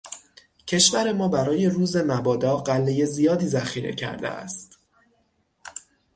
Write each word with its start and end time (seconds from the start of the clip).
کشور 0.67 1.13
ما 1.13 1.27
برای 1.27 1.65
روز 1.67 1.97
مبادا 1.97 2.57
غلهٔ 2.57 3.05
زیادی 3.05 3.47
ذخیره 3.47 3.93
کرده 3.93 4.29
است. 4.29 4.77